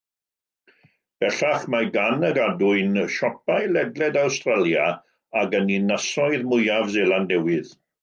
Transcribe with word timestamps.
Bellach 1.23 1.67
mae 1.73 1.89
gan 1.97 2.25
y 2.31 2.31
gadwyn 2.39 2.97
siopau 3.19 3.69
ledled 3.77 4.19
Awstralia 4.25 4.89
ac 5.45 5.57
yn 5.63 5.71
ninasoedd 5.71 6.51
mwyaf 6.53 6.95
Seland 6.99 7.35
Newydd. 7.37 7.77